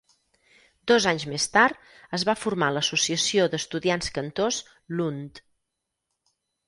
[0.91, 4.59] Dos anys més tard es va formar l'Associació d'Estudiants Cantors
[4.99, 5.43] Lund.